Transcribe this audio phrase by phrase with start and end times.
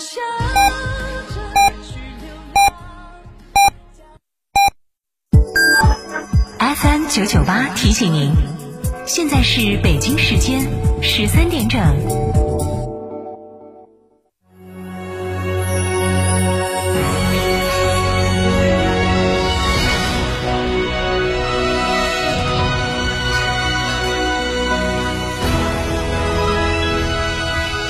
[0.00, 0.20] 笑
[1.28, 1.40] 着
[1.82, 2.58] 去流浪。
[6.76, 8.32] FM 九九八提醒您，
[9.06, 10.66] 现在是北京时间
[11.02, 11.80] 十三点整。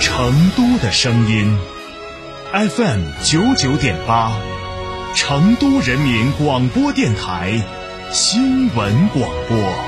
[0.00, 1.56] 成都的声音
[2.52, 4.32] ，FM 九九点八，
[5.14, 7.60] 成都人民广播电台
[8.10, 9.87] 新闻广播。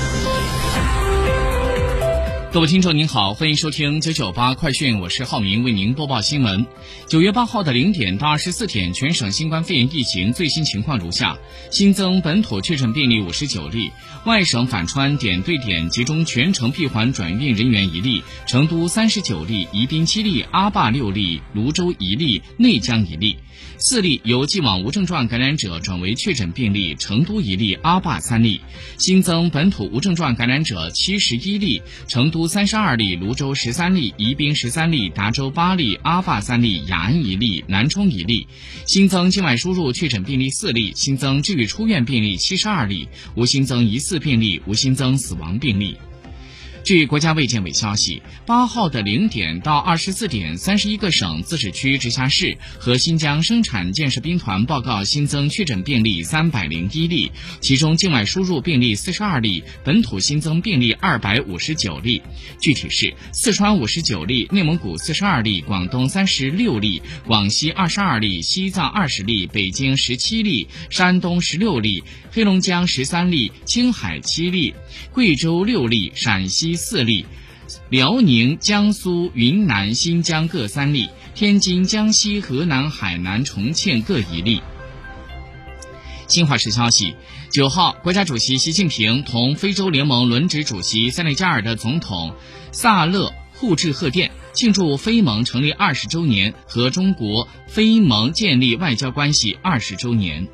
[2.51, 6.65] 各位听众您好，欢迎收听九九八快讯，我是浩明，为您播报新闻。
[7.07, 11.37] 九月八号的零点到二十四点，全省新冠肺炎疫情最新情况如下：
[11.71, 13.89] 新增本土确诊病例五十九例，
[14.25, 23.37] 外省返川点对点集中全程闭环转运人员一例，成都三十九例，宜宾七例，阿坝六例，泸州一例，内江一例。
[23.77, 28.59] 四例由既往无症状感染者转为确诊病例，成都一例，阿坝三例。
[28.97, 38.47] 新增本土无症状感染者七十一例，成都三十二例，泸州十三例，宜宾十三例，达州八例，阿坝三例，雅安一例，南充一例。
[38.85, 45.97] 新增境外输入确诊病例四例，新增治愈出院病例七十二例，无新增疑似病例，无新增死亡病例。
[46.83, 62.21] 据国家卫健委消息，八号的零点到二十四点，三十一个省、自治区、直辖市和新疆生产建设兵团报告新增确诊病例三百零一例，其中境外输入病例四十二例，本土新增病例二百五十九例。
[62.59, 74.73] 具体是：四川五十九例，内蒙古四十二例，广东三十六例，广西二十二例，西藏二十例，北京十七例，山东十六例，黑龙江十三例，青海七例，
[75.13, 76.70] 贵州六例，陕西。
[76.75, 77.25] 四例，
[77.89, 84.61] 辽宁、江苏、云南、新疆各三例，天津、江西、河南、海南、重庆各一例。
[86.27, 87.15] 新华社消息，
[87.51, 92.35] 九号，国家主席习近平同非洲联盟轮值主席塞内加尔的总统
[92.71, 100.47] 萨勒互致贺电，庆祝非盟成立二十周年和中国非盟建立外交关系二十周年。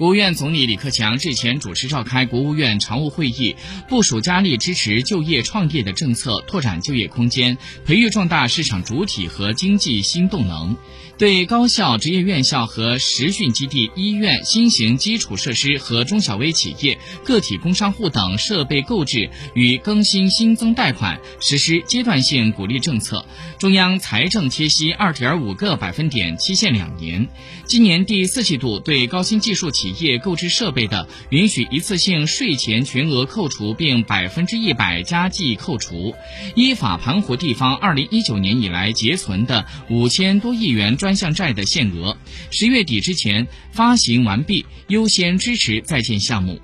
[0.00, 3.54] 国务院总理李克强日前主持召开国务院常务会议，
[3.86, 10.78] 部署加力支持就业创业的政策，拓展就业空间，培育壮大市场主体和经济新动能。
[11.20, 23.22] 对高校、职业院校和实训基地、医院、新型基础设施和中小微企业、个体工商户等设备购置与更新新增贷款实施阶段性鼓励政策，
[23.58, 27.28] 中央财政贴息二点五个百分点，期限两年。
[27.66, 36.14] 今年第四季度对高新技术企业购置设备的，允许一次性税前全额扣除并百分之一百加计扣除。
[36.54, 42.16] 依法盘活地方二零一九年以来结存的五千多亿元专专项债的限额，
[42.52, 46.60] 十月底之前发行完毕，优先支持在建项目。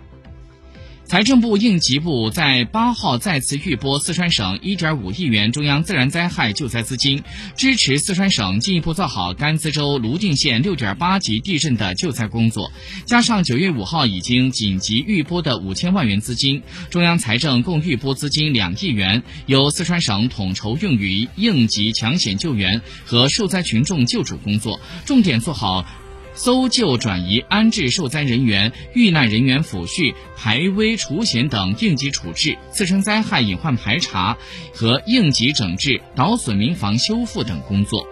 [1.06, 7.22] 财政部、应急部在八号再次预拨四川省一点五亿元中央自然灾害救灾资金，
[7.56, 12.72] 支持四川省进一步做好甘孜州泸定县六点八级地震的救灾工作。
[13.05, 25.87] 加上九月五号已经紧急预拨的五千万元资金，中央财政共预拨资金两亿元，由四川省统筹用于应急抢险救援和受灾群众救助工作，重点做好。
[26.37, 34.37] 搜救、转移、安置受灾人员、遇难人员抚恤、排危除险等应急处置，次生灾害隐患排查
[34.73, 38.07] 和应急整治、倒损民房修复等工作。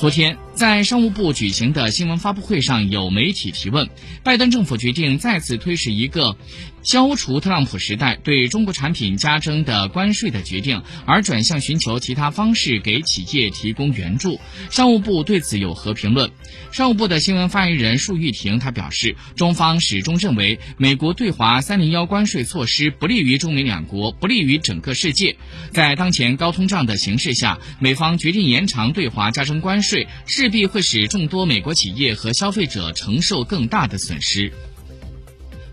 [0.00, 3.86] 昨天，在商务部举行的新闻发布会上，有媒体提问：
[4.24, 6.38] 拜登政府决定再次推迟一个
[6.82, 14.40] 消除特朗普时代对中国产品加征的关税的决定，而转向寻求其他方式给企业提供援助。
[14.70, 16.30] 商务部对此有何评论？
[16.72, 25.36] 商务部的新闻发言人束玉婷她表示，中方始终认为美国对华“三零幺”关税措施不利于中美两国，不利于整个世界。
[25.72, 34.52] 在当前高通胀的形势下，美方决定延长对华加征关税，税势必会使众多美国企业和消费者承受更大的损失。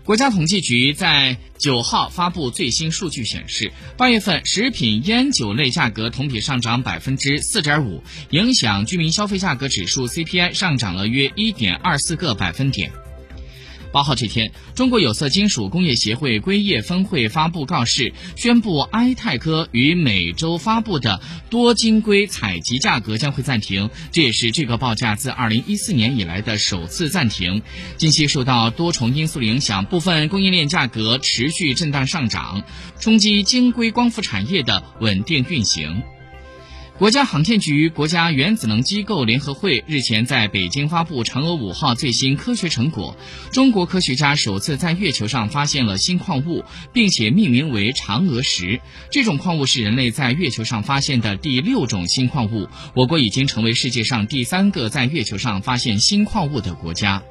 [0.04, 12.90] 国家统计局在九号发布最新数据显示，八月份食品烟酒类价格同比上涨百分之四点五，影响居民消费价格指数 CPI 上涨了约一点二四个百分点。
[13.92, 21.20] 八号这天，中国有色金属工业协会硅业分会发布告示，宣布埃泰科于每周发布的
[21.50, 27.62] 多晶硅采集价格将会暂停，这也是这个报价自二零一四年以来的首次暂停。
[27.96, 32.62] 近期受到多重因素影响，部分供应链价格持续震荡上涨，
[33.00, 36.02] 冲击晶硅光伏产业的稳定运行。
[36.98, 43.16] 国家航天局、国家原子能机构联合会日前在北京发布嫦娥五号最新科学成果。
[43.52, 48.80] 中国科学家首次在月球上发现了新矿物，并且命名为嫦娥石。
[49.12, 52.66] 这种矿物是人类在月球上发现的第六种新矿物。
[52.94, 57.22] 我国已经成为世界上第三个在月球上发现新矿物的国家。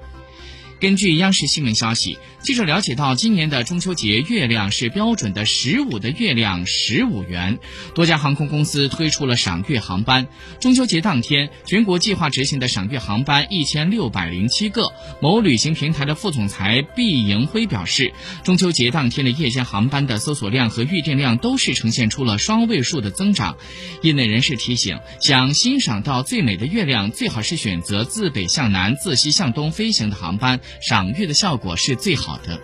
[0.79, 7.57] 根据央视新闻消息，记者了解到，今年的中秋节月亮是标准的十五的月亮，十五元。
[7.95, 10.27] 多家航空公司推出了赏月航班。
[10.59, 14.93] 中秋节当天，全国计划执行的赏月航班一千六百零七个。
[15.19, 18.13] 某旅行平台的副总裁毕迎辉表示，
[18.43, 23.57] 中秋节当天的夜间航班的搜索量和预订量都是呈现出了双位数的增长。
[24.03, 30.59] 业内人士提醒，想欣赏到最美的月亮，最好是选择自北向南、自西向东飞行的航班。
[30.81, 32.59] 赏月的效果是最好的。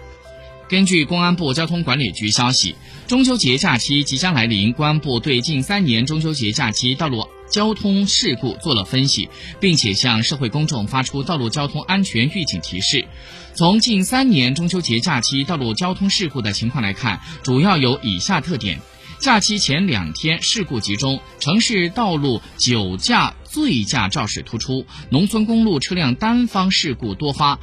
[0.69, 2.75] 根据公安部交通管理局消息，
[3.07, 9.29] 中秋节假期即将来临，公安部对近三年中秋节假期道路交通事故做了分析，
[9.59, 13.05] 并且向社会公众发出道路交通安全预警提示。
[13.53, 18.79] 从近三年中秋节假期道路交通事故的情况来看，主要有以下特点：
[19.19, 27.59] 假期前两天事故集中，城市道路酒驾、醉驾肇事突出，农村公路车辆单方事故多发。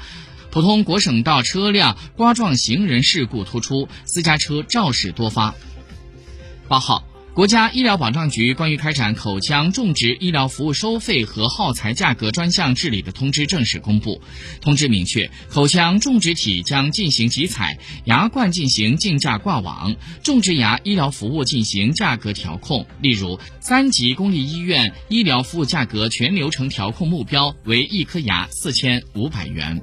[0.50, 5.55] 普通国省道车辆刮撞行人事故突出，私家车肇事多发。
[6.67, 7.05] 八号，
[7.35, 14.20] 国家医疗保障局关于开展口腔种植医疗服务收费和耗材价格专项治理的通知正式公布。
[14.61, 19.94] 通知明确，口腔种植体将进行集采，牙冠进行竞价挂网，
[20.25, 22.85] 种植牙医疗服务进行价格调控。
[23.00, 29.81] 例如，三级公立医院医疗服务价格全流程调控目标为一颗牙四千五百元。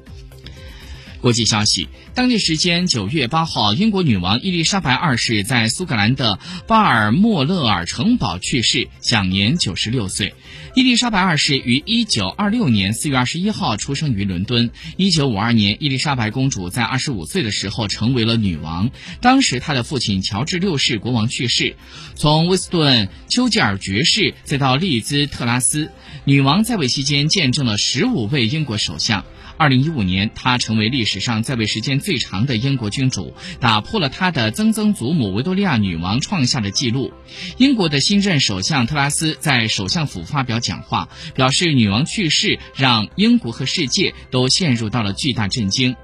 [1.28, 10.34] 国际消息，当地时间九月八号，英国女王伊丽莎白二世在苏格兰的巴尔莫勒尔城堡去世，享年九十六岁。
[10.74, 14.72] 伊丽莎白二世于一九二六年四月二十一号出生于伦敦。
[14.96, 18.90] 一九五二年，伊丽莎白公主在二十五岁的时候成为了女王。
[19.20, 21.76] 当时，她的父亲乔治六世国王去世。
[22.16, 25.92] 从威斯顿·丘吉尔爵士再到利兹·特拉斯，
[26.24, 29.26] 女王在位期间见证了十五位英国首相。
[29.58, 37.12] 二零一五年，她成为历史上在位时间最长的英国君主，打破了她的曾曾祖母维多利亚女王创下的纪录。
[37.58, 45.96] 英国的新任首相特拉斯在首相府发表讲话，表示女王去世让英国和世界都陷入到了巨大震惊。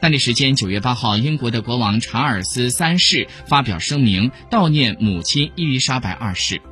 [0.00, 6.62] 当地时间九月八号，英国的国王查尔斯三世发表声明，悼念母亲伊丽莎白二世。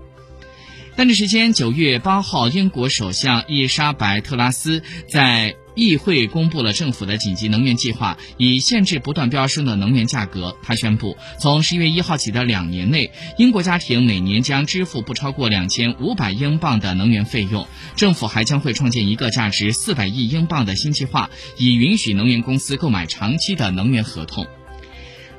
[0.97, 10.57] 当地时间九月八号，英国首相伊丽莎白特拉斯在议会公布了政府的紧急能源计划，以限制不断飙升的能源价格。
[10.61, 17.65] 他宣布，从十一月一号起的两年内，英国家庭每年将支付不超过两千五百英镑的能源费用。
[17.95, 24.49] 政府还将会创建一个价值四百亿英镑的新计划，以允许能源公司购买长期的能源合同。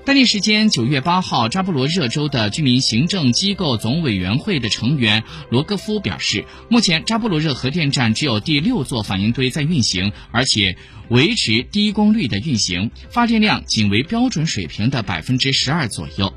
[0.09, 10.75] 当地时间九月八号，扎波罗热州的居民行政机构总委员会的成员罗戈夫表示，目前扎波罗热核电站只有第六座反应堆在运行，而且
[11.09, 16.33] 维持低功率的运行，发电量仅为标准水平的百分之十二左右。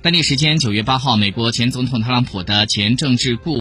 [0.00, 3.56] 当地时间九月八号，美国前总统特朗普的前政治顾。